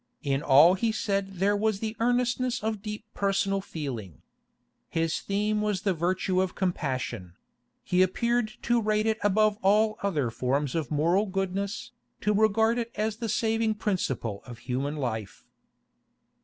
[0.23, 4.23] In all he said there was the earnestness of deep personal feeling.
[4.89, 7.35] His theme was the virtue of Compassion;
[7.83, 11.91] he appeared to rate it above all other forms of moral goodness,
[12.21, 15.45] to regard it as the saving principle of human life.